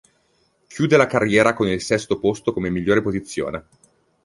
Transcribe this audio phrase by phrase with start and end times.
[0.67, 3.65] Chiude la carriera con il sesto posto come migliore posizione.